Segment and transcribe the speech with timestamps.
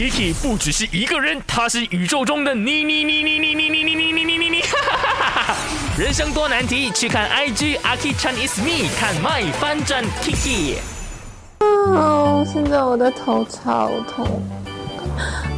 [0.00, 4.62] Kiki 不只是一个人，他是宇宙中的你你你你你你你你你你你你，
[5.98, 10.76] 人生多难题，去看 IG Aki Chan is me，看 My 翻转 Kiki。
[11.60, 14.42] 哦，现在我的头超痛，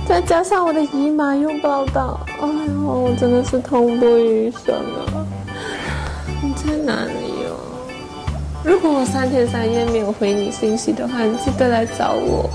[0.09, 5.25] 再加上我的姨妈又报道，哎呦，我真的是痛不欲生啊！
[6.43, 7.13] 你在哪里
[7.47, 7.55] 哦？
[8.65, 12.51] 如果我三天三夜没有回你信息的话，你记得来找我。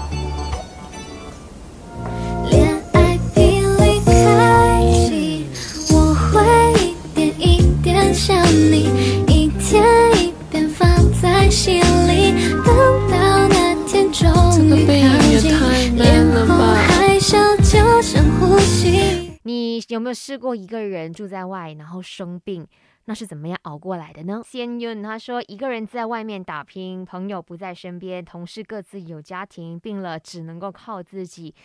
[19.47, 22.67] 你有没有试过一个人住在外，然后生病？
[23.05, 24.41] 那是怎么样熬过来的呢？
[24.43, 31.55] 先云他说，一个人在外面打拼，朋友不在身边，同事各自有家庭，病了只能够靠自己。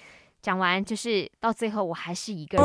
[0.41, 2.57] 讲完就是到最后，我还是一个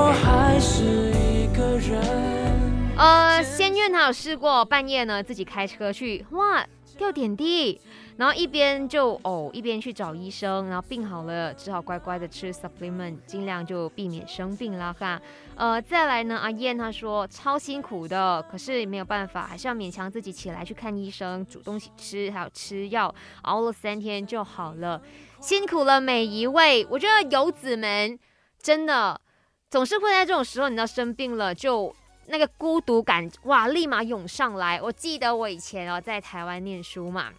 [1.82, 2.77] 人。
[2.98, 6.66] 呃，先윤他有试过半夜呢自己开车去，哇，
[6.98, 7.80] 掉点滴，
[8.18, 15.22] 然后一边就呕，一边去找医生，然后病好了，只好乖乖的吃 supplement，尽量就避免生病啦哈。
[15.56, 25.00] 呃，再来呢，阿燕她说超辛苦的，可是没有办法，还是要勉强自己起来去看医生，煮东西吃，还有吃药，熬了三天就好了。
[25.40, 28.18] 辛苦了每一位，我觉得游子们
[28.60, 29.22] 真的
[29.70, 31.96] 总是会在这种时候，你知道生病了就。
[32.30, 34.82] 那个孤独感哇，立马涌上来。
[34.82, 37.32] 我记得我以前哦在台湾念书嘛，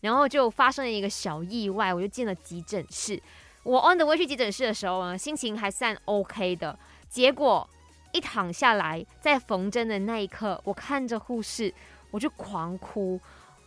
[0.00, 3.20] 然后就发生了一个小意外，我就进了急诊室。
[3.64, 6.78] 我 on the way 去急诊室的时候呢，心情还算 OK 的。
[7.08, 7.68] 结果
[8.12, 11.74] 一躺下来，在缝针的那一刻，我看着护士，
[12.12, 13.20] 我就狂哭，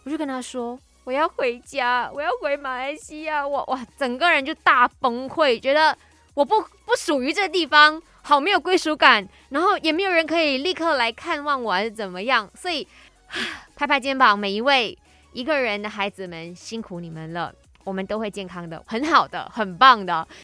[0.06, 3.46] 我就跟他说我要回家，我要回马来西亚。
[3.46, 5.98] 我哇，整个人就大崩溃，觉得
[6.34, 8.02] 我不不属于这个地方。
[8.22, 12.50] 好没有归属感，然后也没有人可以立刻来看望我，还是怎么样？
[12.54, 12.88] 所以
[13.76, 14.98] 拍拍肩膀，每一位
[15.34, 17.54] 一个人的孩子们辛苦你们了，
[17.84, 20.28] 我们都会健康的，很好的，很棒的。